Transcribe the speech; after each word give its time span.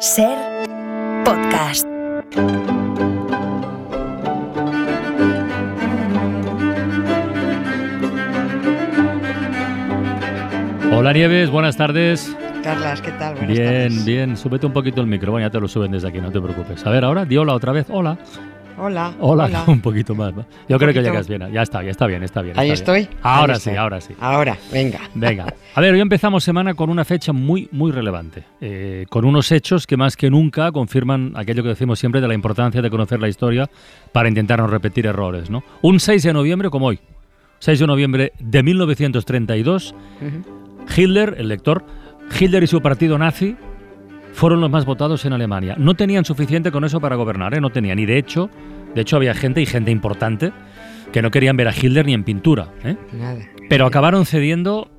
Ser 0.00 0.38
podcast. 1.24 1.86
Hola 10.92 11.12
Nieves, 11.12 11.50
buenas 11.50 11.76
tardes. 11.76 12.34
Carlas, 12.62 13.00
¿qué 13.00 13.12
tal? 13.12 13.34
Buenas 13.34 13.56
bien, 13.56 13.66
tardes. 13.66 14.04
bien. 14.04 14.36
Súbete 14.36 14.66
un 14.66 14.72
poquito 14.72 15.00
el 15.00 15.06
micro. 15.06 15.32
Bueno, 15.32 15.46
ya 15.46 15.50
te 15.50 15.60
lo 15.60 15.68
suben 15.68 15.90
desde 15.92 16.08
aquí, 16.08 16.20
no 16.20 16.30
te 16.30 16.40
preocupes. 16.40 16.84
A 16.86 16.90
ver, 16.90 17.04
ahora, 17.04 17.24
di 17.24 17.36
hola 17.36 17.54
otra 17.54 17.72
vez. 17.72 17.86
Hola. 17.90 18.16
Hola. 18.78 19.14
Hola. 19.20 19.64
Un 19.66 19.80
poquito 19.80 20.14
más. 20.14 20.34
¿no? 20.34 20.44
Yo 20.68 20.78
creo 20.78 20.92
que 20.92 21.02
llegas 21.02 21.28
bien. 21.28 21.50
Ya 21.52 21.62
está, 21.62 21.82
ya 21.82 21.90
está 21.90 22.06
bien, 22.06 22.22
está 22.22 22.42
bien. 22.42 22.58
Ahí 22.58 22.66
bien. 22.66 22.74
estoy. 22.74 23.08
Ahora 23.22 23.54
Ahí 23.54 23.60
sí, 23.60 23.70
estoy. 23.70 23.76
ahora 23.76 24.00
sí. 24.00 24.14
Ahora, 24.20 24.56
venga. 24.72 25.00
Venga. 25.14 25.46
A 25.74 25.80
ver, 25.80 25.94
hoy 25.94 26.00
empezamos 26.00 26.44
semana 26.44 26.74
con 26.74 26.90
una 26.90 27.04
fecha 27.04 27.32
muy, 27.32 27.68
muy 27.72 27.90
relevante, 27.92 28.44
eh, 28.60 29.06
con 29.08 29.24
unos 29.24 29.50
hechos 29.52 29.86
que 29.86 29.96
más 29.96 30.16
que 30.16 30.30
nunca 30.30 30.70
confirman 30.72 31.32
aquello 31.36 31.62
que 31.62 31.70
decimos 31.70 31.98
siempre 31.98 32.20
de 32.20 32.28
la 32.28 32.34
importancia 32.34 32.82
de 32.82 32.90
conocer 32.90 33.20
la 33.20 33.28
historia 33.28 33.68
para 34.12 34.28
intentar 34.28 34.58
no 34.58 34.66
repetir 34.66 35.06
errores, 35.06 35.50
¿no? 35.50 35.62
Un 35.82 35.98
6 36.00 36.22
de 36.22 36.32
noviembre 36.32 36.70
como 36.70 36.86
hoy, 36.86 37.00
6 37.60 37.78
de 37.80 37.86
noviembre 37.86 38.32
de 38.38 38.62
1932, 38.62 39.94
Ujú. 40.20 40.86
Hitler, 40.96 41.34
el 41.38 41.48
lector, 41.48 41.84
Hitler 42.38 42.62
y 42.62 42.66
su 42.66 42.80
partido 42.80 43.18
nazi 43.18 43.56
fueron 44.36 44.60
los 44.60 44.70
más 44.70 44.84
votados 44.84 45.24
en 45.24 45.32
Alemania. 45.32 45.76
No 45.78 45.94
tenían 45.94 46.26
suficiente 46.26 46.70
con 46.70 46.84
eso 46.84 47.00
para 47.00 47.16
gobernar, 47.16 47.54
¿eh? 47.54 47.60
no 47.60 47.70
tenían. 47.70 47.98
Y 47.98 48.04
de 48.04 48.18
hecho, 48.18 48.50
de 48.94 49.00
hecho 49.00 49.16
había 49.16 49.32
gente 49.32 49.62
y 49.62 49.66
gente 49.66 49.90
importante 49.90 50.52
que 51.10 51.22
no 51.22 51.30
querían 51.30 51.56
ver 51.56 51.68
a 51.68 51.74
Hitler 51.74 52.04
ni 52.04 52.12
en 52.12 52.22
pintura. 52.22 52.68
¿eh? 52.84 52.96
Nada. 53.14 53.38
Pero 53.70 53.86
acabaron 53.86 54.26
cediendo 54.26 54.90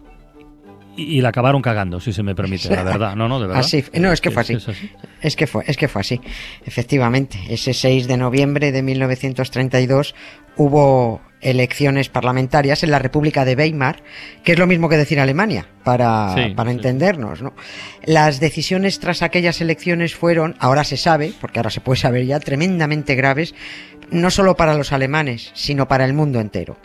y, 0.97 1.17
y 1.17 1.21
la 1.21 1.29
acabaron 1.29 1.61
cagando, 1.61 1.99
si 2.01 2.11
se 2.11 2.23
me 2.23 2.35
permite, 2.35 2.69
la 2.75 2.83
verdad. 2.83 3.15
No, 3.15 3.27
no, 3.29 3.39
de 3.39 3.47
verdad. 3.47 3.61
Así, 3.63 3.85
no, 3.93 4.11
es 4.11 4.19
que 4.19 4.31
fue 4.31 4.41
así. 4.41 4.53
Es 4.55 4.67
así. 4.67 4.89
Es 5.21 5.35
que 5.35 5.47
fue, 5.47 5.63
es 5.67 5.77
que 5.77 5.87
fue 5.87 6.01
así. 6.01 6.19
Efectivamente, 6.65 7.39
ese 7.49 7.73
6 7.73 8.07
de 8.07 8.17
noviembre 8.17 8.71
de 8.71 8.81
1932 8.83 10.15
hubo 10.57 11.21
elecciones 11.39 12.09
parlamentarias 12.09 12.83
en 12.83 12.89
la 12.89 12.97
República 12.97 13.45
de 13.45 13.53
Weimar, 13.55 14.01
que 14.43 14.53
es 14.53 14.59
lo 14.59 14.65
mismo 14.65 14.89
que 14.89 14.97
decir 14.97 15.19
Alemania, 15.19 15.67
para, 15.83 16.33
Sí, 16.33 16.53
para 16.55 16.71
sí. 16.71 16.77
entendernos, 16.77 17.43
¿no? 17.43 17.53
Las 18.05 18.39
decisiones 18.39 18.99
tras 18.99 19.21
aquellas 19.21 19.61
elecciones 19.61 20.15
fueron, 20.15 20.55
ahora 20.59 20.83
se 20.83 20.97
sabe, 20.97 21.31
porque 21.39 21.59
ahora 21.59 21.69
se 21.69 21.79
puede 21.79 21.99
saber 21.99 22.25
ya, 22.25 22.39
tremendamente 22.39 23.13
graves, 23.13 23.53
no 24.11 24.31
solo 24.31 24.55
para 24.55 24.75
los 24.75 24.91
alemanes, 24.91 25.51
sino 25.53 25.87
para 25.87 26.05
el 26.05 26.13
mundo 26.13 26.39
entero. 26.39 26.77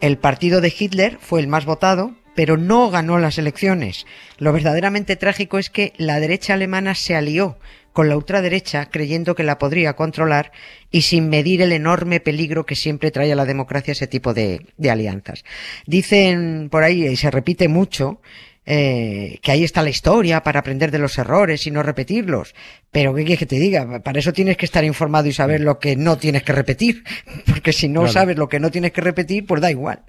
El 0.00 0.18
partido 0.18 0.60
de 0.60 0.72
Hitler 0.76 1.18
fue 1.20 1.40
el 1.40 1.48
más 1.48 1.64
votado, 1.64 2.14
pero 2.34 2.56
no 2.56 2.90
ganó 2.90 3.18
las 3.18 3.38
elecciones. 3.38 4.06
Lo 4.38 4.52
verdaderamente 4.52 5.16
trágico 5.16 5.58
es 5.58 5.70
que 5.70 5.92
la 5.98 6.20
derecha 6.20 6.54
alemana 6.54 6.94
se 6.94 7.16
alió 7.16 7.58
con 7.92 8.08
la 8.08 8.16
ultraderecha 8.16 8.86
creyendo 8.86 9.34
que 9.34 9.42
la 9.42 9.58
podría 9.58 9.94
controlar 9.94 10.52
y 10.90 11.02
sin 11.02 11.28
medir 11.28 11.60
el 11.62 11.72
enorme 11.72 12.20
peligro 12.20 12.64
que 12.64 12.76
siempre 12.76 13.10
trae 13.10 13.32
a 13.32 13.36
la 13.36 13.44
democracia 13.44 13.92
ese 13.92 14.06
tipo 14.06 14.32
de, 14.32 14.66
alianzas. 14.88 15.44
Dicen 15.86 16.68
por 16.70 16.82
ahí, 16.84 17.06
y 17.06 17.16
se 17.16 17.30
repite 17.30 17.68
mucho, 17.68 18.20
eh, 18.66 19.38
que 19.42 19.50
ahí 19.52 19.64
está 19.64 19.82
la 19.82 19.90
historia 19.90 20.42
para 20.42 20.60
aprender 20.60 20.90
de 20.90 20.98
los 20.98 21.16
errores 21.18 21.66
y 21.66 21.70
no 21.70 21.82
repetirlos. 21.82 22.54
Pero 22.90 23.14
¿qué 23.14 23.22
quieres 23.22 23.38
que 23.40 23.46
te 23.46 23.58
diga? 23.58 24.00
Para 24.02 24.18
eso 24.18 24.32
tienes 24.32 24.56
que 24.56 24.66
estar 24.66 24.84
informado 24.84 25.28
y 25.28 25.32
saber 25.32 25.60
lo 25.60 25.78
que 25.78 25.96
no 25.96 26.18
tienes 26.18 26.42
que 26.42 26.52
repetir. 26.52 27.02
Porque 27.46 27.72
si 27.72 27.88
no 27.88 28.00
Claro. 28.00 28.12
sabes 28.12 28.36
lo 28.36 28.48
que 28.48 28.60
no 28.60 28.70
tienes 28.70 28.92
que 28.92 29.00
repetir, 29.00 29.46
pues 29.46 29.60
da 29.60 29.70
igual. 29.70 30.04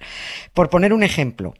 Por 0.54 0.68
poner 0.70 0.92
un 0.92 1.02
ejemplo, 1.02 1.54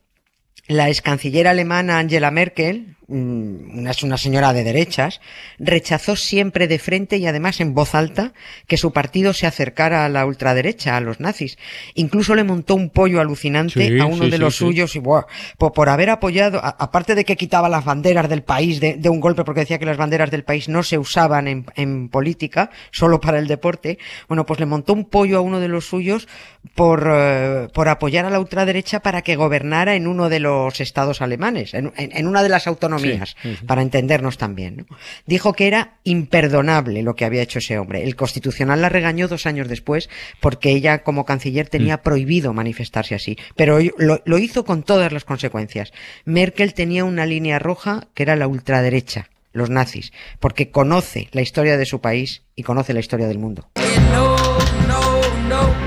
la 0.68 0.88
ex 0.88 1.00
canciller 1.02 1.48
alemana 1.48 1.98
Angela 1.98 2.30
Merkel, 2.30 2.96
es 3.08 4.02
una 4.02 4.16
señora 4.16 4.52
de 4.52 4.64
derechas, 4.64 5.20
rechazó 5.58 6.16
siempre 6.16 6.68
de 6.68 6.78
frente 6.78 7.16
y 7.18 7.26
además 7.26 7.60
en 7.60 7.74
voz 7.74 7.94
alta 7.94 8.32
que 8.66 8.76
su 8.76 8.92
partido 8.92 9.32
se 9.32 9.46
acercara 9.46 10.04
a 10.04 10.08
la 10.08 10.24
ultraderecha, 10.24 10.96
a 10.96 11.00
los 11.00 11.20
nazis. 11.20 11.58
Incluso 11.94 12.34
le 12.34 12.44
montó 12.44 12.74
un 12.74 12.90
pollo 12.90 13.20
alucinante 13.20 13.88
Sí, 13.88 13.98
a 14.00 14.06
uno 14.06 14.24
sí, 14.24 14.30
de 14.30 14.36
sí, 14.36 14.42
los 14.42 14.56
suyos 14.56 14.96
y 14.96 14.98
buah, 15.00 15.24
por, 15.58 15.72
por 15.72 15.88
haber 15.88 16.10
apoyado, 16.10 16.58
a- 16.64 16.76
aparte 16.78 17.14
de 17.14 17.24
que 17.24 17.36
quitaba 17.36 17.68
las 17.68 17.84
banderas 17.84 18.28
del 18.28 18.42
país 18.42 18.80
de, 18.80 18.94
de 18.94 19.08
un 19.08 19.20
golpe 19.20 19.44
porque 19.44 19.60
decía 19.60 19.78
que 19.78 19.86
las 19.86 19.96
banderas 19.96 20.30
del 20.30 20.44
país 20.44 20.68
no 20.68 20.82
se 20.82 20.96
usaban 20.98 21.48
en, 21.48 21.66
en 21.74 22.08
política, 22.08 22.70
solo 22.92 23.20
para 23.20 23.38
el 23.38 23.46
deporte, 23.48 23.98
bueno, 24.28 24.46
pues 24.46 24.60
le 24.60 24.66
montó 24.66 24.92
un 24.92 25.04
pollo 25.06 25.38
a 25.38 25.40
uno 25.40 25.58
de 25.60 25.68
los 25.68 25.86
suyos 25.86 26.28
por, 26.74 27.08
eh, 27.12 27.68
por 27.74 27.88
apoyar 27.88 28.24
a 28.26 28.30
la 28.30 28.38
ultraderecha 28.40 29.00
para 29.00 29.22
que 29.22 29.36
gobernara 29.36 29.96
en 29.96 30.06
uno 30.06 30.28
de 30.28 30.40
los 30.40 30.80
estados 30.80 31.20
alemanes, 31.20 31.74
en, 31.74 31.92
en- 31.96 32.16
en 32.16 32.26
una 32.26 32.42
de 32.42 32.48
las 32.48 32.66
autonomías, 32.66 32.91
Sí, 32.98 33.18
sí, 33.42 33.56
sí. 33.56 33.64
para 33.66 33.82
entendernos 33.82 34.38
también. 34.38 34.86
¿no? 34.88 34.96
Dijo 35.26 35.52
que 35.52 35.66
era 35.66 35.94
imperdonable 36.04 37.02
lo 37.02 37.14
que 37.14 37.24
había 37.24 37.42
hecho 37.42 37.58
ese 37.58 37.78
hombre. 37.78 38.04
El 38.04 38.16
constitucional 38.16 38.80
la 38.80 38.88
regañó 38.88 39.28
dos 39.28 39.46
años 39.46 39.68
después 39.68 40.08
porque 40.40 40.70
ella 40.70 41.02
como 41.02 41.24
canciller 41.24 41.68
tenía 41.68 41.96
Mm. 41.98 42.02
prohibido 42.02 42.52
manifestarse 42.52 43.14
así, 43.14 43.36
pero 43.56 43.78
lo, 43.98 44.22
lo 44.24 44.38
hizo 44.38 44.64
con 44.64 44.82
todas 44.82 45.12
las 45.12 45.24
consecuencias. 45.24 45.92
Merkel 46.24 46.74
tenía 46.74 47.04
una 47.04 47.26
línea 47.26 47.58
roja 47.58 48.08
que 48.14 48.22
era 48.22 48.36
la 48.36 48.46
ultraderecha, 48.46 49.28
los 49.52 49.68
nazis, 49.70 50.12
porque 50.40 50.70
conoce 50.70 51.28
la 51.32 51.42
historia 51.42 51.76
de 51.76 51.86
su 51.86 52.00
país 52.00 52.42
y 52.56 52.62
conoce 52.62 52.94
la 52.94 53.00
historia 53.00 53.28
del 53.28 53.38
mundo. 53.38 53.68
No, 54.12 54.36
no, 54.88 55.48
no. 55.48 55.81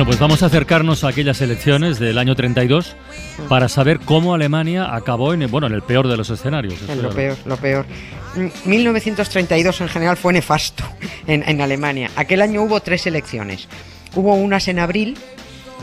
Bueno, 0.00 0.12
pues 0.12 0.18
vamos 0.18 0.42
a 0.42 0.46
acercarnos 0.46 1.04
a 1.04 1.08
aquellas 1.08 1.42
elecciones 1.42 1.98
del 1.98 2.16
año 2.16 2.34
32 2.34 2.96
para 3.50 3.68
saber 3.68 4.00
cómo 4.00 4.32
Alemania 4.32 4.94
acabó 4.94 5.34
en, 5.34 5.42
el- 5.42 5.48
bueno, 5.48 5.66
en 5.66 5.74
el 5.74 5.82
peor 5.82 6.08
de 6.08 6.16
los 6.16 6.30
escenarios. 6.30 6.72
Ya 6.88 6.94
lo 6.94 7.10
peor, 7.10 7.36
lo 7.44 7.58
peor. 7.58 7.84
Mm, 8.34 8.46
1932 8.66 9.82
en 9.82 9.88
general 9.90 10.16
fue 10.16 10.32
nefasto 10.32 10.84
en, 11.26 11.46
en 11.46 11.60
Alemania. 11.60 12.10
Aquel 12.16 12.40
año 12.40 12.62
hubo 12.62 12.80
tres 12.80 13.06
elecciones. 13.06 13.68
Hubo 14.14 14.32
unas 14.36 14.68
en 14.68 14.78
abril 14.78 15.18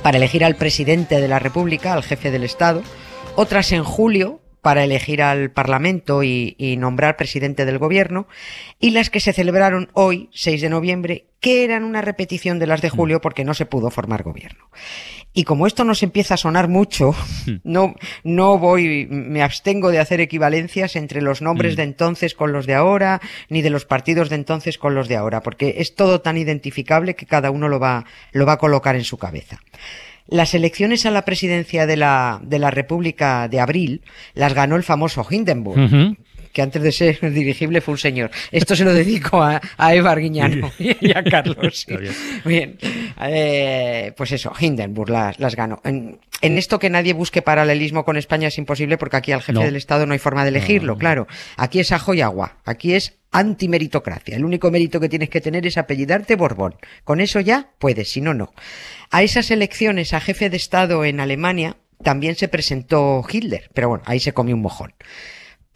para 0.02 0.18
elegir 0.18 0.44
al 0.44 0.56
presidente 0.56 1.22
de 1.22 1.28
la 1.28 1.38
República, 1.38 1.94
al 1.94 2.02
jefe 2.02 2.32
del 2.32 2.44
Estado, 2.44 2.82
otras 3.36 3.72
en 3.72 3.84
julio 3.84 4.40
para 4.68 4.84
elegir 4.84 5.22
al 5.22 5.50
Parlamento 5.50 6.24
y, 6.24 6.58
y 6.58 6.76
nombrar 6.76 7.16
presidente 7.16 7.64
del 7.64 7.78
gobierno, 7.78 8.28
y 8.82 8.90
las 8.90 9.10
que 9.10 9.22
se 9.22 9.32
celebraron 9.32 9.90
hoy, 9.94 10.30
6 10.34 10.60
de 10.60 10.68
noviembre, 10.68 11.28
que 11.40 11.64
eran 11.64 11.86
una 11.86 12.02
repetición 12.02 12.60
de 12.60 12.68
las 12.68 12.82
de 12.82 12.90
julio 12.90 13.22
porque 13.22 13.46
no 13.46 13.54
se 13.54 13.66
pudo 13.66 13.92
formar 13.92 14.24
gobierno. 14.24 14.70
Y 15.32 15.46
como 15.46 15.68
esto 15.68 15.86
nos 15.86 16.04
empieza 16.04 16.34
a 16.34 16.38
sonar 16.38 16.68
mucho, 16.68 17.16
no, 17.64 17.96
no 18.26 18.58
voy, 18.60 19.08
me 19.10 19.42
abstengo 19.42 19.90
de 19.90 20.00
hacer 20.00 20.20
equivalencias 20.20 20.98
entre 20.98 21.22
los 21.22 21.42
nombres 21.42 21.78
de 21.78 21.84
entonces 21.84 22.34
con 22.34 22.52
los 22.52 22.66
de 22.66 22.74
ahora, 22.74 23.22
ni 23.48 23.62
de 23.62 23.70
los 23.70 23.86
partidos 23.86 24.28
de 24.28 24.36
entonces 24.36 24.78
con 24.78 24.96
los 24.96 25.08
de 25.08 25.16
ahora, 25.16 25.44
porque 25.44 25.76
es 25.78 25.96
todo 25.96 26.20
tan 26.20 26.36
identificable 26.36 27.16
que 27.16 27.26
cada 27.26 27.52
uno 27.52 27.70
lo 27.70 27.80
va, 27.80 28.04
lo 28.34 28.46
va 28.46 28.54
a 28.54 28.58
colocar 28.58 28.98
en 28.98 29.06
su 29.06 29.18
cabeza. 29.18 29.62
Las 30.28 30.54
elecciones 30.54 31.06
a 31.06 31.12
la 31.12 31.24
presidencia 31.24 31.86
de 31.86 31.98
la, 31.98 32.40
de 32.44 32.60
la 32.60 32.72
República 32.72 33.48
de 33.48 33.60
abril 33.60 34.02
las 34.34 34.54
ganó 34.54 34.76
el 34.76 34.84
famoso 34.84 35.26
Hindenburg. 35.30 36.18
Que 36.58 36.64
antes 36.64 36.82
de 36.82 36.92
ser 36.92 37.20
dirigible 37.32 37.82
fue 37.82 37.92
un 37.92 38.00
señor. 38.00 38.32
Esto 38.52 38.76
se 38.76 38.84
lo 38.84 38.92
dedico 38.92 39.44
a, 39.44 39.62
a 39.78 39.94
Eva 39.94 40.10
Arguiñano 40.10 40.72
y 40.80 41.12
a 41.16 41.24
Carlos. 41.24 41.86
sí. 41.88 41.96
Bien. 41.96 42.14
Bien, 42.44 42.78
Eh, 43.22 44.12
pues 44.18 44.32
eso, 44.32 44.52
Hindenburg 44.60 45.12
las, 45.12 45.40
las 45.40 45.56
ganó. 45.56 45.80
En, 45.84 46.20
en 46.42 46.58
esto 46.58 46.80
que 46.80 46.90
nadie 46.90 47.14
busque 47.14 47.44
paralelismo 47.44 48.04
con 48.04 48.18
España 48.18 48.48
es 48.48 48.58
imposible 48.58 48.98
porque 48.98 49.18
aquí 49.18 49.32
al 49.34 49.42
jefe 49.42 49.54
No. 49.54 49.62
del 49.62 49.76
Estado 49.76 50.08
no 50.08 50.14
hay 50.14 50.20
forma 50.20 50.42
de 50.42 50.50
elegirlo, 50.50 50.94
no. 50.94 50.98
claro. 51.00 51.28
Aquí 51.58 51.80
es 51.80 51.92
ajo 51.92 52.16
y 52.16 52.22
agua, 52.22 52.58
aquí 52.66 52.94
es 52.96 53.14
antimeritocracia. 53.32 54.36
El 54.36 54.46
único 54.46 54.72
mérito 54.72 55.00
que 55.00 55.10
tienes 55.10 55.30
que 55.30 55.42
tener 55.42 55.68
es 55.68 55.78
apellidarte 55.78 56.36
Borbón. 56.36 56.76
Con 57.04 57.22
eso 57.22 57.40
ya 57.40 57.70
puedes, 57.78 58.10
si 58.12 58.20
no, 58.22 58.34
no. 58.34 58.52
A 59.12 59.22
esas 59.22 59.52
elecciones 59.52 60.14
a 60.14 60.20
jefe 60.22 60.50
de 60.50 60.58
Estado 60.58 61.06
en 61.06 61.20
Alemania 61.20 61.78
también 62.04 62.36
se 62.36 62.48
presentó 62.48 63.24
Hitler, 63.30 63.70
pero 63.74 63.90
bueno, 63.90 64.04
ahí 64.08 64.20
se 64.20 64.34
comió 64.34 64.56
un 64.56 64.62
mojón. 64.62 64.94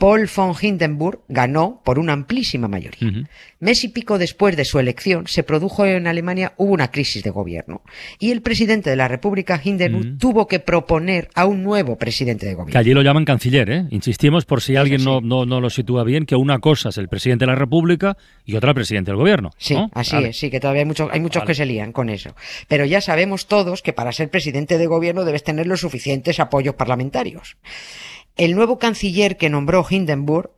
Paul 0.01 0.27
von 0.35 0.55
Hindenburg 0.59 1.19
ganó 1.27 1.79
por 1.85 1.99
una 1.99 2.13
amplísima 2.13 2.67
mayoría. 2.67 3.27
Mes 3.59 3.83
y 3.83 3.89
pico 3.89 4.17
después 4.17 4.57
de 4.57 4.65
su 4.65 4.79
elección, 4.79 5.27
se 5.27 5.43
produjo 5.43 5.85
en 5.85 6.07
Alemania, 6.07 6.53
hubo 6.57 6.73
una 6.73 6.89
crisis 6.89 7.21
de 7.21 7.29
gobierno. 7.29 7.83
Y 8.17 8.31
el 8.31 8.41
presidente 8.41 8.89
de 8.89 8.95
la 8.95 9.07
República, 9.07 9.61
Hindenburg, 9.63 10.17
tuvo 10.17 10.47
que 10.47 10.59
proponer 10.59 11.29
a 11.35 11.45
un 11.45 11.61
nuevo 11.61 11.99
presidente 11.99 12.47
de 12.47 12.53
Que 12.53 12.55
gobierno. 12.55 12.79
allí 12.79 12.95
lo 12.95 13.03
llaman 13.03 13.25
canciller, 13.25 13.69
¿eh? 13.69 13.85
Insistimos 13.91 14.45
por 14.45 14.63
si 14.63 14.75
alguien 14.75 15.03
no, 15.03 15.21
no, 15.21 15.45
no 15.45 15.61
lo 15.61 15.69
sitúa 15.69 16.03
bien, 16.03 16.25
que 16.25 16.35
una 16.35 16.57
cosa 16.57 16.89
es 16.89 16.97
el 16.97 17.07
presidente 17.07 17.45
de 17.45 17.51
la 17.51 17.55
República 17.55 18.17
y 18.43 18.55
otra 18.55 18.71
el 18.71 18.75
presidente 18.75 19.11
del 19.11 19.17
gobierno. 19.19 19.51
Sí, 19.59 19.75
¿no? 19.75 19.91
así 19.93 20.15
Vale. 20.15 20.29
es, 20.29 20.39
sí, 20.39 20.49
que 20.49 20.59
todavía 20.59 20.81
hay 20.81 20.87
muchos, 20.87 21.11
hay 21.11 21.19
muchos 21.19 21.41
Vale. 21.41 21.47
que 21.47 21.53
se 21.53 21.67
lían 21.67 21.91
con 21.91 22.09
eso. 22.09 22.35
Pero 22.67 22.85
ya 22.85 23.01
sabemos 23.01 23.45
todos 23.45 23.83
que 23.83 23.93
para 23.93 24.11
ser 24.11 24.31
presidente 24.31 24.79
de 24.79 24.87
gobierno 24.87 25.25
debes 25.25 25.43
tener 25.43 25.67
los 25.67 25.81
suficientes 25.81 26.39
apoyos 26.39 26.73
parlamentarios. 26.73 27.55
El 28.37 28.55
nuevo 28.55 28.79
canciller 28.79 29.37
que 29.37 29.49
nombró 29.49 29.85
Hindenburg 29.87 30.51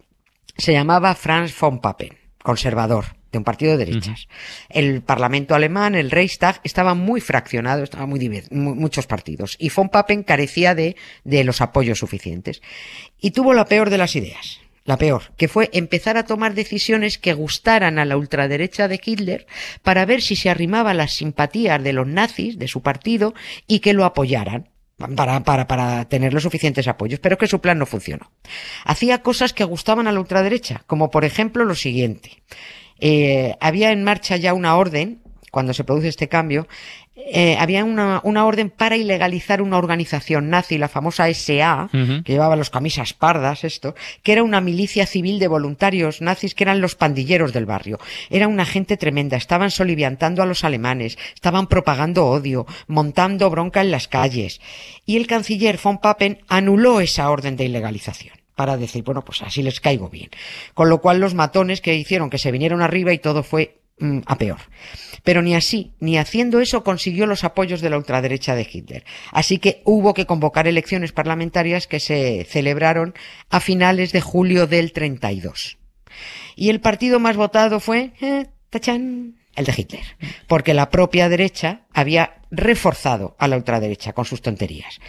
se 0.58 0.74
llamaba 0.74 1.16
Franz 1.16 1.58
von 1.60 1.80
Papen, 1.80 2.18
conservador, 2.42 3.06
de 3.32 3.40
un 3.40 3.44
partido 3.44 3.76
de 3.76 3.86
derechas. 3.86 4.28
El 4.70 5.02
Parlamento 5.02 5.56
alemán, 5.56 5.96
el 5.96 6.12
Reichstag, 6.12 6.62
estaba 6.64 6.94
muy 6.94 7.20
fraccionado, 7.20 7.84
estaba 7.84 8.06
muy 8.06 8.44
muchos 8.52 9.08
partidos. 9.08 9.56
Y 9.60 9.70
von 9.70 9.90
Papen 9.90 10.24
carecía 10.24 10.76
de, 10.76 10.96
de 11.24 11.44
los 11.44 11.60
apoyos 11.60 12.00
suficientes. 12.00 12.62
Y 13.20 13.32
tuvo 13.32 13.54
la 13.54 13.66
peor 13.66 13.90
de 13.90 13.98
las 13.98 14.16
ideas. 14.16 14.60
La 14.86 14.98
peor, 14.98 15.32
que 15.38 15.48
fue 15.48 15.70
empezar 15.74 16.18
a 16.18 16.26
tomar 16.26 16.54
decisiones 16.54 17.18
que 17.18 17.34
gustaran 17.34 18.00
a 18.00 18.06
la 18.06 18.18
ultraderecha 18.18 18.90
de 18.90 19.00
Hitler 19.04 19.48
para 19.82 20.06
ver 20.06 20.22
si 20.22 20.36
se 20.36 20.50
arrimaba 20.50 20.94
las 20.94 21.14
simpatías 21.14 21.82
de 21.82 21.94
los 21.94 22.06
nazis, 22.06 22.60
de 22.60 22.68
su 22.68 22.82
partido, 22.82 23.34
y 23.66 23.80
que 23.80 23.94
lo 23.94 24.04
apoyaran 24.04 24.73
para, 24.98 25.44
para, 25.44 25.68
para 25.68 26.06
tener 26.06 26.34
los 26.34 26.44
suficientes 26.44 26.88
apoyos, 26.88 27.20
pero 27.20 27.38
que 27.38 27.48
su 27.48 27.60
plan 27.60 27.80
no 27.80 27.86
funcionó. 27.86 28.32
Hacía 28.86 29.22
cosas 29.22 29.54
que 29.54 29.64
gustaban 29.64 30.08
a 30.08 30.12
la 30.12 30.20
ultraderecha, 30.20 30.84
como 30.88 31.10
por 31.10 31.26
ejemplo 31.26 31.66
lo 31.66 31.76
siguiente. 31.76 32.44
Eh, 33.00 33.56
había 33.60 33.92
en 33.92 34.04
marcha 34.04 34.38
ya 34.38 34.54
una 34.54 34.76
orden, 34.76 35.22
cuando 35.54 35.76
se 35.76 35.84
produce 35.84 36.08
este 36.08 36.30
cambio, 36.30 36.68
eh, 37.16 37.56
había 37.60 37.84
una, 37.84 38.22
una 38.24 38.44
orden 38.48 38.72
para 38.72 38.98
ilegalizar 38.98 39.62
una 39.62 39.78
organización 39.78 40.50
nazi, 40.50 40.80
la 40.80 40.88
famosa 40.88 41.32
SA, 41.32 41.90
que 41.92 42.34
llevaba 42.34 42.56
los 42.56 42.72
camisas 42.72 43.14
pardas, 43.14 43.64
esto, 43.64 43.94
que 44.24 44.32
era 44.32 44.42
una 44.42 44.62
milicia 44.62 45.06
civil 45.06 45.38
de 45.38 45.48
voluntarios 45.48 46.22
nazis 46.22 46.56
que 46.56 46.64
eran 46.64 46.82
los 46.82 46.96
pandilleros 46.96 47.54
del 47.54 47.68
barrio. 47.68 48.00
Era 48.32 48.48
una 48.48 48.66
gente 48.66 48.98
tremenda, 48.98 49.38
estaban 49.38 49.70
soliviantando 49.70 50.42
a 50.42 50.48
los 50.48 50.64
alemanes, 50.64 51.20
estaban 51.36 51.68
propagando 51.68 52.26
odio, 52.26 52.66
montando 52.88 53.52
bronca 53.52 53.82
en 53.82 53.92
las 53.92 54.08
calles. 54.08 54.60
Y 55.06 55.18
el 55.18 55.28
canciller 55.28 55.80
von 55.84 56.00
Papen 56.00 56.40
anuló 56.48 57.00
esa 57.00 57.30
orden 57.30 57.58
de 57.58 57.66
ilegalización 57.66 58.34
para 58.56 58.76
decir, 58.76 59.04
bueno, 59.04 59.24
pues 59.24 59.44
así 59.44 59.62
les 59.62 59.80
caigo 59.80 60.10
bien. 60.10 60.32
Con 60.74 60.90
lo 60.90 61.00
cual 61.00 61.20
los 61.20 61.36
matones 61.36 61.80
que 61.80 61.94
hicieron 61.94 62.32
que 62.32 62.40
se 62.40 62.52
vinieron 62.52 62.82
arriba 62.82 63.14
y 63.14 63.20
todo 63.20 63.44
fue 63.44 63.83
a 64.26 64.38
peor. 64.38 64.60
Pero 65.24 65.42
ni 65.42 65.56
así, 65.56 65.94
ni 66.00 66.18
haciendo 66.18 66.60
eso 66.60 66.84
consiguió 66.84 67.26
los 67.26 67.44
apoyos 67.44 67.82
de 67.82 67.90
la 67.90 67.98
ultraderecha 67.98 68.56
de 68.56 68.68
Hitler. 68.70 69.06
Así 69.32 69.60
que 69.60 69.82
hubo 69.86 70.14
que 70.14 70.26
convocar 70.26 70.68
elecciones 70.68 71.12
parlamentarias 71.12 71.88
que 71.88 72.00
se 72.00 72.46
celebraron 72.50 73.14
a 73.50 73.60
finales 73.60 74.12
de 74.12 74.22
julio 74.22 74.68
del 74.68 74.92
32. 74.92 75.78
Y 76.56 76.70
el 76.70 76.82
partido 76.82 77.20
más 77.20 77.38
votado 77.38 77.80
fue, 77.80 78.14
eh, 78.22 78.48
tachán, 78.70 79.36
el 79.56 79.66
de 79.66 79.74
Hitler. 79.76 80.06
Porque 80.48 80.74
la 80.74 80.90
propia 80.90 81.30
derecha 81.30 81.82
había 81.94 82.42
reforzado 82.52 83.36
a 83.40 83.48
la 83.48 83.58
ultraderecha 83.58 84.14
con 84.14 84.26
sus 84.26 84.42
tonterías. 84.42 85.00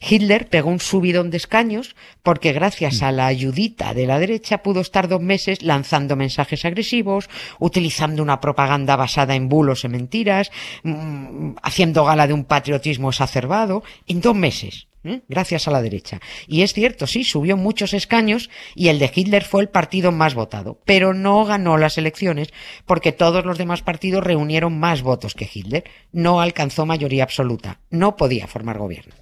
Hitler 0.00 0.48
pegó 0.48 0.70
un 0.70 0.80
subidón 0.80 1.30
de 1.30 1.36
escaños 1.36 1.96
porque 2.22 2.52
gracias 2.52 3.02
a 3.02 3.12
la 3.12 3.26
ayudita 3.26 3.94
de 3.94 4.06
la 4.06 4.18
derecha 4.18 4.62
pudo 4.62 4.80
estar 4.80 5.08
dos 5.08 5.20
meses 5.20 5.62
lanzando 5.62 6.16
mensajes 6.16 6.64
agresivos, 6.64 7.28
utilizando 7.58 8.22
una 8.22 8.40
propaganda 8.40 8.96
basada 8.96 9.34
en 9.34 9.48
bulos 9.48 9.84
y 9.84 9.88
mentiras, 9.88 10.50
mm, 10.82 11.52
haciendo 11.62 12.04
gala 12.04 12.26
de 12.26 12.32
un 12.32 12.44
patriotismo 12.44 13.10
exacerbado, 13.10 13.82
en 14.06 14.20
dos 14.20 14.34
meses. 14.34 14.88
¿eh? 15.04 15.22
Gracias 15.28 15.68
a 15.68 15.70
la 15.70 15.82
derecha. 15.82 16.20
Y 16.46 16.62
es 16.62 16.72
cierto, 16.72 17.06
sí, 17.06 17.24
subió 17.24 17.56
muchos 17.56 17.94
escaños 17.94 18.50
y 18.74 18.88
el 18.88 18.98
de 18.98 19.10
Hitler 19.14 19.44
fue 19.44 19.62
el 19.62 19.68
partido 19.68 20.12
más 20.12 20.34
votado, 20.34 20.80
pero 20.84 21.14
no 21.14 21.44
ganó 21.44 21.76
las 21.76 21.98
elecciones 21.98 22.52
porque 22.86 23.12
todos 23.12 23.44
los 23.44 23.58
demás 23.58 23.82
partidos 23.82 24.24
reunieron 24.24 24.78
más 24.78 25.02
votos 25.02 25.34
que 25.34 25.48
Hitler. 25.52 25.84
No 26.12 26.40
alcanzó 26.40 26.86
mayoría 26.86 27.24
absoluta, 27.24 27.80
no 27.90 28.16
podía 28.16 28.46
formar 28.46 28.78
gobierno. 28.78 29.14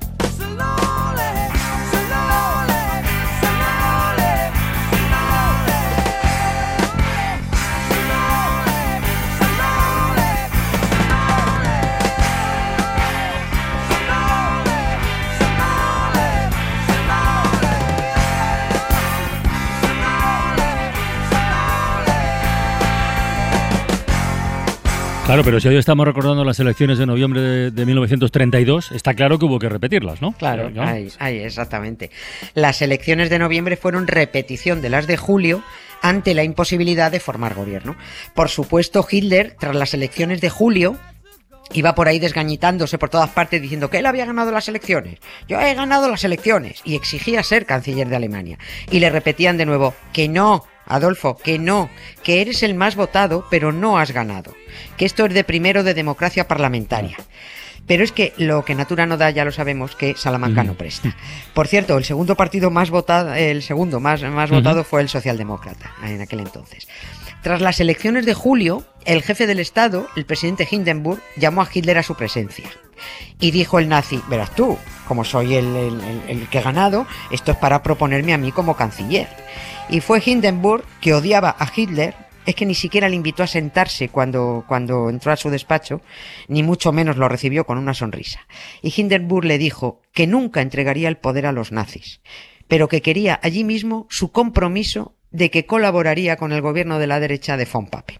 Claro, 25.36 25.44
pero 25.44 25.60
si 25.60 25.68
hoy 25.68 25.76
estamos 25.76 26.06
recordando 26.06 26.44
las 26.44 26.58
elecciones 26.60 26.96
de 26.96 27.04
noviembre 27.04 27.42
de, 27.42 27.70
de 27.70 27.84
1932, 27.84 28.92
está 28.92 29.12
claro 29.12 29.38
que 29.38 29.44
hubo 29.44 29.58
que 29.58 29.68
repetirlas, 29.68 30.22
¿no? 30.22 30.32
Claro, 30.32 30.70
¿no? 30.70 30.82
ahí, 30.82 31.10
ahí, 31.18 31.40
exactamente. 31.40 32.10
Las 32.54 32.80
elecciones 32.80 33.28
de 33.28 33.38
noviembre 33.38 33.76
fueron 33.76 34.06
repetición 34.06 34.80
de 34.80 34.88
las 34.88 35.06
de 35.06 35.18
julio 35.18 35.62
ante 36.00 36.32
la 36.32 36.42
imposibilidad 36.42 37.12
de 37.12 37.20
formar 37.20 37.52
gobierno. 37.52 37.96
Por 38.34 38.48
supuesto, 38.48 39.06
Hitler, 39.10 39.56
tras 39.60 39.76
las 39.76 39.92
elecciones 39.92 40.40
de 40.40 40.48
julio, 40.48 40.96
iba 41.74 41.94
por 41.94 42.08
ahí 42.08 42.18
desgañitándose 42.18 42.96
por 42.96 43.10
todas 43.10 43.28
partes 43.28 43.60
diciendo 43.60 43.90
que 43.90 43.98
él 43.98 44.06
había 44.06 44.24
ganado 44.24 44.52
las 44.52 44.68
elecciones. 44.68 45.18
Yo 45.46 45.60
he 45.60 45.74
ganado 45.74 46.08
las 46.08 46.24
elecciones. 46.24 46.80
Y 46.82 46.94
exigía 46.94 47.42
ser 47.42 47.66
canciller 47.66 48.08
de 48.08 48.16
Alemania. 48.16 48.58
Y 48.90 49.00
le 49.00 49.10
repetían 49.10 49.58
de 49.58 49.66
nuevo 49.66 49.92
que 50.14 50.30
no, 50.30 50.64
Adolfo, 50.86 51.36
que 51.36 51.58
no, 51.58 51.90
que 52.22 52.40
eres 52.40 52.62
el 52.62 52.74
más 52.74 52.96
votado, 52.96 53.46
pero 53.50 53.72
no 53.72 53.98
has 53.98 54.12
ganado. 54.12 54.54
Que 54.96 55.04
esto 55.04 55.26
es 55.26 55.34
de 55.34 55.44
primero 55.44 55.84
de 55.84 55.94
democracia 55.94 56.48
parlamentaria. 56.48 57.16
Pero 57.86 58.02
es 58.02 58.10
que 58.12 58.32
lo 58.36 58.64
que 58.64 58.74
Natura 58.74 59.06
no 59.06 59.16
da, 59.16 59.30
ya 59.30 59.44
lo 59.44 59.52
sabemos, 59.52 59.94
que 59.94 60.14
Salamanca 60.16 60.64
no 60.64 60.74
presta. 60.74 61.14
Por 61.54 61.68
cierto, 61.68 61.96
el 61.96 62.04
segundo 62.04 62.34
partido 62.34 62.70
más 62.70 62.90
votado, 62.90 63.34
el 63.34 63.62
segundo 63.62 64.00
más, 64.00 64.22
más 64.22 64.50
votado 64.50 64.82
fue 64.82 65.02
el 65.02 65.08
socialdemócrata 65.08 65.92
en 66.02 66.20
aquel 66.20 66.40
entonces. 66.40 66.88
Tras 67.42 67.60
las 67.60 67.78
elecciones 67.78 68.26
de 68.26 68.34
julio, 68.34 68.84
el 69.04 69.22
jefe 69.22 69.46
del 69.46 69.60
Estado, 69.60 70.08
el 70.16 70.26
presidente 70.26 70.66
Hindenburg, 70.68 71.22
llamó 71.36 71.62
a 71.62 71.68
Hitler 71.72 71.98
a 71.98 72.02
su 72.02 72.16
presencia. 72.16 72.68
Y 73.40 73.50
dijo 73.50 73.78
el 73.78 73.88
nazi, 73.88 74.20
verás 74.28 74.54
tú, 74.54 74.78
como 75.06 75.24
soy 75.24 75.54
el, 75.54 76.48
que 76.50 76.58
he 76.58 76.62
ganado, 76.62 77.06
esto 77.30 77.52
es 77.52 77.56
para 77.58 77.82
proponerme 77.82 78.34
a 78.34 78.38
mí 78.38 78.52
como 78.52 78.76
canciller. 78.76 79.28
Y 79.88 80.00
fue 80.00 80.22
Hindenburg, 80.24 80.84
que 81.00 81.14
odiaba 81.14 81.54
a 81.58 81.70
Hitler, 81.74 82.14
es 82.46 82.54
que 82.54 82.66
ni 82.66 82.74
siquiera 82.74 83.08
le 83.08 83.16
invitó 83.16 83.42
a 83.42 83.48
sentarse 83.48 84.08
cuando, 84.08 84.64
cuando 84.68 85.10
entró 85.10 85.32
a 85.32 85.36
su 85.36 85.50
despacho, 85.50 86.00
ni 86.48 86.62
mucho 86.62 86.92
menos 86.92 87.16
lo 87.16 87.28
recibió 87.28 87.66
con 87.66 87.78
una 87.78 87.94
sonrisa. 87.94 88.46
Y 88.82 88.94
Hindenburg 88.96 89.44
le 89.44 89.58
dijo 89.58 90.00
que 90.12 90.26
nunca 90.26 90.62
entregaría 90.62 91.08
el 91.08 91.16
poder 91.16 91.46
a 91.46 91.52
los 91.52 91.72
nazis, 91.72 92.20
pero 92.68 92.88
que 92.88 93.02
quería 93.02 93.38
allí 93.42 93.64
mismo 93.64 94.06
su 94.10 94.30
compromiso 94.30 95.16
de 95.30 95.50
que 95.50 95.66
colaboraría 95.66 96.36
con 96.36 96.52
el 96.52 96.62
gobierno 96.62 96.98
de 96.98 97.06
la 97.08 97.20
derecha 97.20 97.56
de 97.56 97.66
von 97.70 97.88
Papen. 97.88 98.18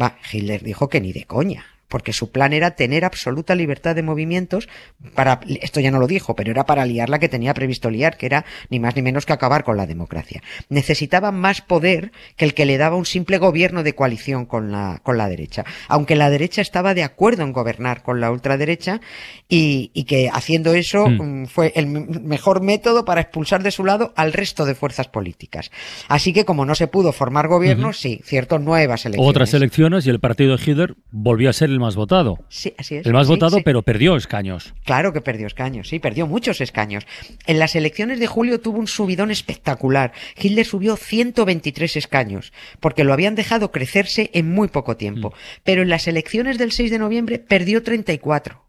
Va, 0.00 0.18
Hitler 0.30 0.62
dijo 0.62 0.88
que 0.88 1.00
ni 1.00 1.12
de 1.12 1.24
coña. 1.24 1.73
Porque 1.94 2.12
su 2.12 2.32
plan 2.32 2.52
era 2.52 2.72
tener 2.72 3.04
absoluta 3.04 3.54
libertad 3.54 3.94
de 3.94 4.02
movimientos 4.02 4.68
para, 5.14 5.38
esto 5.60 5.78
ya 5.78 5.92
no 5.92 6.00
lo 6.00 6.08
dijo, 6.08 6.34
pero 6.34 6.50
era 6.50 6.66
para 6.66 6.84
liar 6.84 7.08
la 7.08 7.20
que 7.20 7.28
tenía 7.28 7.54
previsto 7.54 7.88
liar, 7.88 8.16
que 8.16 8.26
era 8.26 8.44
ni 8.68 8.80
más 8.80 8.96
ni 8.96 9.02
menos 9.02 9.26
que 9.26 9.32
acabar 9.32 9.62
con 9.62 9.76
la 9.76 9.86
democracia. 9.86 10.42
Necesitaba 10.68 11.30
más 11.30 11.60
poder 11.60 12.10
que 12.36 12.46
el 12.46 12.54
que 12.54 12.66
le 12.66 12.78
daba 12.78 12.96
un 12.96 13.06
simple 13.06 13.38
gobierno 13.38 13.84
de 13.84 13.94
coalición 13.94 14.44
con 14.44 14.72
la, 14.72 15.02
con 15.04 15.18
la 15.18 15.28
derecha. 15.28 15.64
Aunque 15.86 16.16
la 16.16 16.30
derecha 16.30 16.62
estaba 16.62 16.94
de 16.94 17.04
acuerdo 17.04 17.44
en 17.44 17.52
gobernar 17.52 18.02
con 18.02 18.20
la 18.20 18.32
ultraderecha 18.32 19.00
y, 19.48 19.92
y 19.94 20.02
que 20.02 20.28
haciendo 20.32 20.74
eso 20.74 21.06
mm. 21.08 21.46
fue 21.46 21.72
el 21.76 21.86
mejor 21.86 22.60
método 22.60 23.04
para 23.04 23.20
expulsar 23.20 23.62
de 23.62 23.70
su 23.70 23.84
lado 23.84 24.12
al 24.16 24.32
resto 24.32 24.64
de 24.64 24.74
fuerzas 24.74 25.06
políticas. 25.06 25.70
Así 26.08 26.32
que 26.32 26.44
como 26.44 26.66
no 26.66 26.74
se 26.74 26.88
pudo 26.88 27.12
formar 27.12 27.46
gobierno, 27.46 27.92
sí, 27.92 28.20
cierto, 28.24 28.58
nuevas 28.58 29.06
elecciones. 29.06 29.30
Otras 29.30 29.54
elecciones 29.54 30.04
y 30.08 30.10
el 30.10 30.18
partido 30.18 30.56
de 30.56 30.62
Hitler 30.64 30.96
volvió 31.12 31.50
a 31.50 31.52
ser 31.52 31.70
el 31.70 31.83
más 31.84 31.96
votado. 31.96 32.38
Sí, 32.48 32.74
así 32.78 32.96
es. 32.96 33.06
El 33.06 33.12
más 33.12 33.26
Sí, 33.26 33.32
votado, 33.32 33.58
sí. 33.58 33.62
pero 33.64 33.82
perdió 33.82 34.16
escaños. 34.16 34.74
Claro 34.84 35.12
que 35.12 35.20
perdió 35.20 35.46
escaños, 35.46 35.88
sí, 35.88 35.98
perdió 35.98 36.26
muchos 36.26 36.60
escaños. 36.60 37.06
En 37.46 37.58
las 37.58 37.76
elecciones 37.76 38.18
de 38.18 38.26
julio 38.26 38.60
tuvo 38.60 38.78
un 38.78 38.86
subidón 38.88 39.30
espectacular. 39.30 40.12
Hitler 40.36 40.66
subió 40.66 40.96
123 40.96 41.96
escaños, 41.96 42.52
porque 42.80 43.04
lo 43.04 43.12
habían 43.12 43.34
dejado 43.34 43.70
crecerse 43.70 44.30
en 44.34 44.50
muy 44.50 44.68
poco 44.68 44.96
tiempo. 44.96 45.32
Pero 45.62 45.82
en 45.82 45.88
las 45.88 46.08
elecciones 46.08 46.58
del 46.58 46.72
6 46.72 46.90
de 46.90 46.98
noviembre 46.98 47.38
perdió 47.38 47.82
34. 47.82 48.63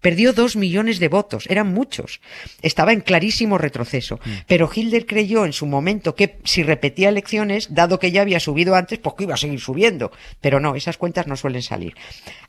Perdió 0.00 0.32
dos 0.32 0.56
millones 0.56 0.98
de 0.98 1.08
votos, 1.08 1.46
eran 1.48 1.72
muchos. 1.72 2.20
Estaba 2.62 2.92
en 2.92 3.00
clarísimo 3.00 3.58
retroceso. 3.58 4.18
Pero 4.46 4.70
Hitler 4.72 5.06
creyó 5.06 5.44
en 5.44 5.52
su 5.52 5.66
momento 5.66 6.14
que 6.14 6.38
si 6.44 6.62
repetía 6.62 7.10
elecciones, 7.10 7.74
dado 7.74 7.98
que 7.98 8.10
ya 8.10 8.22
había 8.22 8.40
subido 8.40 8.74
antes, 8.74 8.98
pues 8.98 9.14
que 9.16 9.24
iba 9.24 9.34
a 9.34 9.38
seguir 9.38 9.60
subiendo. 9.60 10.10
Pero 10.40 10.60
no, 10.60 10.74
esas 10.74 10.96
cuentas 10.96 11.26
no 11.26 11.36
suelen 11.36 11.62
salir. 11.62 11.94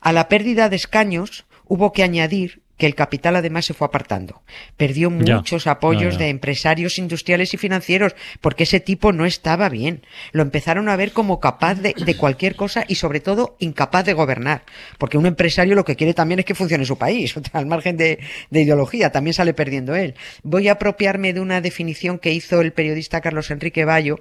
A 0.00 0.12
la 0.12 0.28
pérdida 0.28 0.68
de 0.68 0.76
escaños 0.76 1.44
hubo 1.66 1.92
que 1.92 2.02
añadir 2.02 2.61
que 2.78 2.86
el 2.86 2.94
capital 2.94 3.36
además 3.36 3.64
se 3.66 3.74
fue 3.74 3.86
apartando. 3.86 4.42
Perdió 4.76 5.10
Ya, 5.20 5.36
muchos 5.36 5.66
apoyos 5.66 6.14
ya, 6.14 6.18
ya. 6.18 6.24
de 6.24 6.28
empresarios 6.30 6.98
industriales 6.98 7.54
y 7.54 7.56
financieros 7.56 8.14
porque 8.40 8.64
ese 8.64 8.80
tipo 8.80 9.12
no 9.12 9.24
estaba 9.26 9.68
bien. 9.68 10.02
Lo 10.32 10.42
empezaron 10.42 10.88
a 10.88 10.96
ver 10.96 11.12
como 11.12 11.38
capaz 11.40 11.76
de, 11.76 11.94
de 11.94 12.16
cualquier 12.16 12.56
cosa 12.56 12.84
y 12.88 12.96
sobre 12.96 13.20
todo 13.20 13.56
incapaz 13.60 14.04
de 14.04 14.14
gobernar. 14.14 14.64
Porque 14.98 15.18
un 15.18 15.26
empresario 15.26 15.74
lo 15.74 15.84
que 15.84 15.96
quiere 15.96 16.14
también 16.14 16.40
es 16.40 16.44
que 16.46 16.54
funcione 16.54 16.84
su 16.84 16.98
país, 16.98 17.34
al 17.52 17.66
margen 17.66 17.96
de, 17.96 18.18
de 18.50 18.62
ideología, 18.62 19.12
también 19.12 19.34
sale 19.34 19.54
perdiendo 19.54 19.94
él. 19.94 20.14
Voy 20.42 20.68
a 20.68 20.72
apropiarme 20.72 21.32
de 21.32 21.40
una 21.40 21.60
definición 21.60 22.18
que 22.18 22.32
hizo 22.32 22.60
el 22.60 22.72
periodista 22.72 23.20
Carlos 23.20 23.50
Enrique 23.50 23.84
Bayo 23.84 24.18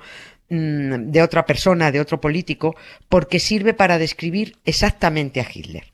mm, 0.49 1.09
de 1.11 1.21
otra 1.21 1.45
persona, 1.45 1.91
de 1.91 1.99
otro 1.99 2.19
político, 2.21 2.75
porque 3.09 3.39
sirve 3.39 3.73
para 3.73 3.97
describir 3.97 4.57
exactamente 4.65 5.39
a 5.41 5.47
Hitler 5.51 5.85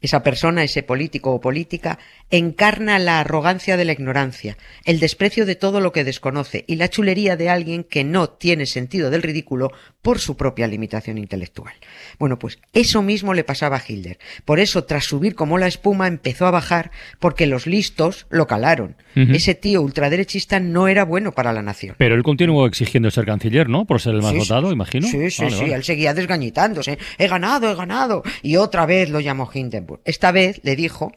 esa 0.00 0.22
persona, 0.22 0.62
ese 0.62 0.82
político 0.82 1.32
o 1.32 1.40
política, 1.40 1.98
encarna 2.30 2.98
la 2.98 3.20
arrogancia 3.20 3.76
de 3.76 3.84
la 3.84 3.92
ignorancia, 3.92 4.56
el 4.84 5.00
desprecio 5.00 5.46
de 5.46 5.54
todo 5.56 5.80
lo 5.80 5.92
que 5.92 6.04
desconoce 6.04 6.64
y 6.66 6.76
la 6.76 6.88
chulería 6.88 7.36
de 7.36 7.48
alguien 7.50 7.84
que 7.84 8.04
no 8.04 8.28
tiene 8.28 8.66
sentido 8.66 9.10
del 9.10 9.22
ridículo 9.22 9.72
por 10.02 10.18
su 10.18 10.36
propia 10.36 10.66
limitación 10.68 11.18
intelectual. 11.18 11.74
Bueno, 12.18 12.38
pues 12.38 12.58
eso 12.72 13.02
mismo 13.02 13.34
le 13.34 13.44
pasaba 13.44 13.76
a 13.76 13.82
Hitler. 13.86 14.18
Por 14.44 14.60
eso, 14.60 14.84
tras 14.84 15.04
subir 15.04 15.34
como 15.34 15.58
la 15.58 15.66
espuma, 15.66 16.06
empezó 16.06 16.46
a 16.46 16.50
bajar 16.50 16.90
porque 17.18 17.46
los 17.46 17.66
listos 17.66 18.26
lo 18.30 18.46
calaron. 18.46 18.96
Ese 19.14 19.56
tío 19.56 19.82
ultraderechista 19.82 20.60
no 20.60 20.86
era 20.86 21.04
bueno 21.04 21.32
para 21.32 21.52
la 21.52 21.60
nación. 21.60 21.96
Pero 21.98 22.14
él 22.14 22.22
continuó 22.22 22.66
exigiendo 22.66 23.10
ser 23.10 23.26
canciller, 23.26 23.68
¿no? 23.68 23.84
Por 23.84 24.00
ser 24.00 24.14
el 24.14 24.22
más 24.22 24.30
Sí, 24.30 24.38
votado, 24.38 24.68
sí, 24.68 24.72
imagino. 24.74 25.08
Sí, 25.08 25.30
sí, 25.32 25.42
Vale, 25.42 25.56
sí. 25.56 25.62
vale. 25.62 25.74
Él 25.74 25.82
seguía 25.82 26.14
desgañitándose. 26.14 26.98
He 27.18 27.26
ganado, 27.26 27.68
he 27.68 27.74
ganado. 27.74 28.22
Y 28.42 28.54
otra 28.56 28.86
vez 28.86 29.10
lo 29.10 29.18
llamó 29.18 29.50
Hindenburg. 29.52 29.87
Esta 30.04 30.32
vez 30.32 30.60
le 30.62 30.76
dijo 30.76 31.12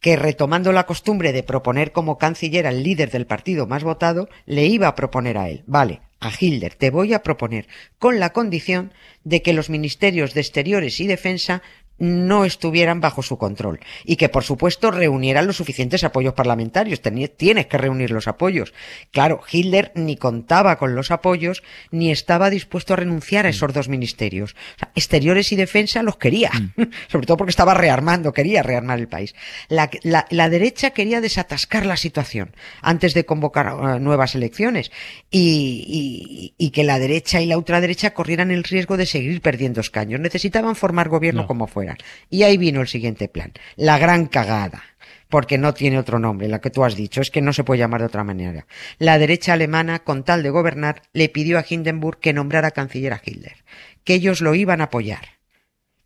que 0.00 0.16
retomando 0.16 0.72
la 0.72 0.86
costumbre 0.86 1.32
de 1.32 1.42
proponer 1.42 1.92
como 1.92 2.18
canciller 2.18 2.66
al 2.66 2.82
líder 2.82 3.10
del 3.10 3.26
partido 3.26 3.66
más 3.66 3.82
votado, 3.82 4.28
le 4.46 4.66
iba 4.66 4.88
a 4.88 4.94
proponer 4.94 5.38
a 5.38 5.48
él. 5.48 5.64
Vale, 5.66 6.00
a 6.20 6.30
Hitler 6.38 6.74
te 6.74 6.90
voy 6.90 7.14
a 7.14 7.22
proponer 7.22 7.66
con 7.98 8.20
la 8.20 8.32
condición 8.32 8.92
de 9.24 9.42
que 9.42 9.52
los 9.52 9.70
ministerios 9.70 10.34
de 10.34 10.40
Exteriores 10.40 11.00
y 11.00 11.06
Defensa 11.06 11.62
no 11.98 12.44
estuvieran 12.44 13.00
bajo 13.00 13.22
su 13.22 13.38
control 13.38 13.80
y 14.04 14.16
que 14.16 14.28
por 14.28 14.44
supuesto 14.44 14.90
reunieran 14.90 15.46
los 15.46 15.56
suficientes 15.56 16.04
apoyos 16.04 16.34
parlamentarios. 16.34 17.02
Teni- 17.02 17.30
Tienes 17.36 17.66
que 17.66 17.78
reunir 17.78 18.10
los 18.10 18.28
apoyos. 18.28 18.72
Claro, 19.12 19.40
Hitler 19.50 19.92
ni 19.94 20.16
contaba 20.16 20.76
con 20.78 20.94
los 20.94 21.10
apoyos 21.10 21.62
ni 21.90 22.10
estaba 22.10 22.50
dispuesto 22.50 22.92
a 22.92 22.96
renunciar 22.96 23.46
a 23.46 23.48
esos 23.50 23.72
dos 23.72 23.88
ministerios. 23.88 24.54
O 24.76 24.78
sea, 24.78 24.90
exteriores 24.94 25.52
y 25.52 25.56
defensa 25.56 26.02
los 26.02 26.16
quería, 26.16 26.50
sobre 27.08 27.26
todo 27.26 27.36
porque 27.36 27.50
estaba 27.50 27.74
rearmando, 27.74 28.32
quería 28.32 28.62
rearmar 28.62 28.98
el 28.98 29.08
país. 29.08 29.34
La, 29.68 29.90
la- 30.02 30.26
la 30.30 30.48
derecha 30.48 30.90
quería 30.90 31.20
desatascar 31.20 31.84
la 31.86 31.96
situación 31.96 32.54
antes 32.82 33.14
de 33.14 33.24
convocar 33.26 33.66
eh, 33.96 34.00
nuevas 34.00 34.34
elecciones 34.34 34.90
y, 35.30 36.54
y- 36.58 36.70
que 36.70 36.84
la 36.84 36.98
derecha 36.98 37.40
y 37.40 37.46
la 37.46 37.56
ultraderecha 37.56 38.12
corrieran 38.12 38.50
el 38.50 38.64
riesgo 38.64 38.96
de 38.96 39.06
seguir 39.06 39.40
perdiendo 39.40 39.80
escaños. 39.80 40.20
Necesitaban 40.20 40.76
formar 40.76 41.08
gobierno 41.08 41.42
No. 41.42 41.46
como 41.46 41.66
fuera. 41.66 41.96
Y 42.28 42.42
ahí 42.42 42.58
vino 42.58 42.80
el 42.82 42.88
siguiente 42.88 43.28
plan, 43.28 43.52
la 43.76 43.98
gran 43.98 44.26
cagada. 44.26 44.82
Porque 45.30 45.58
no 45.58 45.74
tiene 45.74 45.98
otro 45.98 46.18
nombre, 46.18 46.48
la 46.48 46.60
que 46.60 46.70
tú 46.70 46.84
has 46.84 46.96
dicho, 46.96 47.20
es 47.20 47.30
que 47.30 47.42
no 47.42 47.52
se 47.52 47.62
puede 47.62 47.80
llamar 47.80 48.00
de 48.00 48.06
otra 48.06 48.24
manera. 48.24 48.66
La 48.98 49.18
derecha 49.18 49.52
alemana, 49.52 49.98
con 49.98 50.24
tal 50.24 50.42
de 50.42 50.48
gobernar, 50.50 51.02
le 51.12 51.28
pidió 51.28 51.58
a 51.58 51.64
Hindenburg 51.68 52.18
que 52.18 52.32
nombrara 52.32 52.70
canciller 52.70 53.12
a 53.12 53.20
Hitler, 53.22 53.56
que 54.04 54.14
ellos 54.14 54.40
lo 54.40 54.54
iban 54.54 54.80
a 54.80 54.84
apoyar 54.84 55.37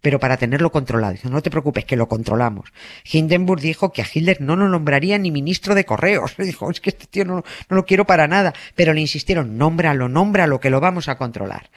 pero 0.03 0.19
para 0.21 0.37
tenerlo 0.37 0.71
controlado. 0.71 1.13
Dice, 1.13 1.31
no 1.31 1.41
te 1.41 1.51
preocupes, 1.51 1.85
que 1.85 1.97
lo 1.97 2.09
controlamos. 2.09 2.73
Hindenburg 3.11 3.61
dijo 3.63 3.93
que 3.93 4.03
a 4.03 4.07
Hitler 4.13 4.41
no 4.41 4.57
lo 4.57 4.69
nombraría 4.69 5.17
ni 5.17 5.31
ministro 5.31 5.75
de 5.75 5.85
correos. 5.87 6.35
Dijo, 6.39 6.71
es 6.71 6.81
que 6.81 6.91
este 6.91 7.07
tío 7.07 7.25
no, 7.25 7.37
no 7.37 7.77
lo 7.77 7.87
quiero 7.87 8.05
para 8.05 8.27
nada. 8.27 8.53
Pero 8.75 8.93
le 8.93 9.01
insistieron, 9.01 9.57
nómbralo, 9.57 10.09
nómbralo, 10.09 10.61
que 10.61 10.71
lo 10.71 10.81
vamos 10.81 11.09
a 11.09 11.17
controlar. 11.17 11.71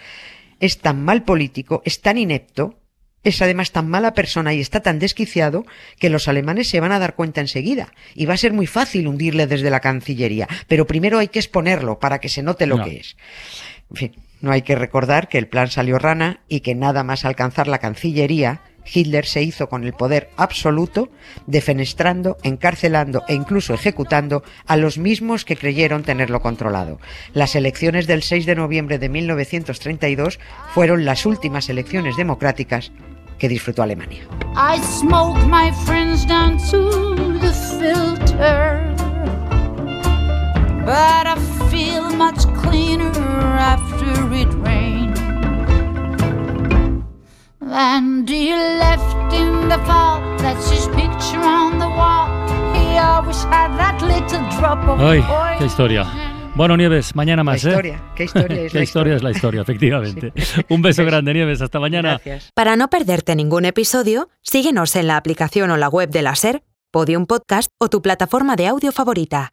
Es 0.60 0.80
tan 0.80 1.04
mal 1.04 1.24
político, 1.24 1.84
es 1.86 2.02
tan 2.02 2.18
inepto, 2.18 2.80
es 3.24 3.42
además 3.44 3.72
tan 3.72 3.88
mala 3.90 4.14
persona 4.14 4.54
y 4.54 4.60
está 4.62 4.82
tan 4.82 4.98
desquiciado 5.00 5.66
que 6.00 6.10
los 6.10 6.28
alemanes 6.28 6.68
se 6.70 6.80
van 6.80 6.92
a 6.92 7.00
dar 7.00 7.14
cuenta 7.16 7.42
enseguida. 7.42 7.94
Y 8.16 8.26
va 8.26 8.34
a 8.34 8.38
ser 8.38 8.54
muy 8.54 8.66
fácil 8.66 9.08
hundirle 9.08 9.46
desde 9.46 9.70
la 9.70 9.82
Cancillería. 9.82 10.48
Pero 10.68 10.88
primero 10.88 11.20
hay 11.20 11.28
que 11.28 11.40
exponerlo 11.40 12.00
para 12.00 12.20
que 12.20 12.30
se 12.30 12.42
note 12.42 12.66
lo 12.66 12.78
No. 12.78 12.86
que 12.86 12.98
es. 12.98 13.18
En 13.92 13.96
fin, 13.98 14.16
no 14.42 14.52
hay 14.52 14.62
que 14.62 14.76
recordar 14.76 15.28
que 15.28 15.38
el 15.38 15.48
plan 15.48 15.70
salió 15.70 16.00
rana 16.00 16.42
y 16.48 16.62
que 16.62 16.76
nada 16.76 17.04
más 17.04 17.26
alcanzar 17.26 17.68
la 17.68 17.80
Cancillería, 17.80 18.62
Hitler 18.86 19.26
se 19.26 19.42
hizo 19.42 19.68
con 19.68 19.84
el 19.84 19.94
poder 19.94 20.30
absoluto, 20.38 21.10
defenestrando, 21.48 22.38
encarcelando 22.44 23.24
e 23.28 23.34
incluso 23.34 23.74
ejecutando 23.74 24.44
a 24.68 24.78
los 24.78 24.98
mismos 24.98 25.46
que 25.46 25.56
creyeron 25.56 26.04
tenerlo 26.04 26.42
controlado. 26.42 27.00
Las 27.34 27.56
elecciones 27.56 28.08
del 28.08 28.24
6 28.24 28.46
de 28.46 28.56
noviembre 28.56 29.00
de 29.00 29.10
1932 29.10 30.40
fueron 30.74 31.06
las 31.06 31.26
últimas 31.26 31.70
elecciones 31.70 32.16
democráticas 32.16 32.92
que 33.40 33.50
disfrutó 33.50 33.84
Alemania. 33.84 34.24
I 34.56 34.80
But 40.86 41.26
I 41.28 41.36
feel 41.72 42.04
much 42.16 42.46
cleaner 42.62 43.12
after 43.58 44.34
it 44.34 44.50
rained. 44.64 45.18
And 47.72 48.30
he 48.30 48.52
left 48.54 49.34
in 49.34 49.68
the 49.68 49.80
fall, 49.86 50.22
that's 50.38 50.70
his 50.70 50.88
picture 50.90 51.40
on 51.42 51.80
the 51.80 51.88
wall. 51.88 52.30
He 52.76 52.98
always 52.98 53.44
had 53.46 53.76
that 53.78 54.00
little 54.02 54.46
drop 54.60 54.88
of 54.88 55.00
Ay, 55.02 55.24
qué 55.58 55.66
historia. 55.66 56.06
Bueno, 56.56 56.78
Nieves, 56.78 57.16
mañana 57.16 57.42
La 57.42 57.44
más, 57.44 57.66
¿eh? 57.66 57.70
historia, 57.70 58.02
¿qué 58.16 58.24
historia 58.26 58.62
es 58.62 58.72
¿Qué 58.72 58.78
la 58.78 58.84
historia 58.84 58.84
historia? 58.84 59.16
es 59.16 59.24
la 59.24 59.32
historia, 59.32 59.62
efectivamente. 59.62 60.34
Un 60.70 60.82
beso 60.82 61.04
grande, 61.04 61.34
Nieves. 61.34 61.62
Hasta 61.62 61.80
mañana. 61.80 62.12
Gracias. 62.24 62.52
Para 62.54 62.76
no 62.78 62.90
perderte 62.90 63.36
ningún 63.36 63.66
episodio, 63.66 64.30
síguenos 64.42 64.96
en 64.96 65.08
la 65.08 65.18
aplicación 65.18 65.72
o 65.72 65.78
la 65.78 65.90
web 65.90 66.10
de 66.12 66.22
la 66.22 66.36
SER, 66.36 66.64
Podium 66.92 67.26
Podcast 67.26 67.70
o 67.78 67.90
tu 67.90 68.02
plataforma 68.02 68.56
de 68.56 68.68
audio 68.68 68.94
favorita. 68.94 69.52